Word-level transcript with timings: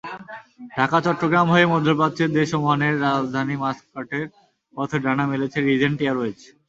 ঢাকা–চট্টগ্রাম 0.71 1.47
হয়ে 1.53 1.65
মধ্যপ্রাচ্যের 1.73 2.29
দেশ 2.37 2.49
ওমানের 2.57 2.95
রাজধানী 3.05 3.55
মাসকাটের 3.63 4.25
পথে 4.73 4.97
ডানা 5.05 5.23
মেলেছে 5.31 5.57
রিজেন্ট 5.61 5.99
এয়ারওয়েজ। 6.01 6.37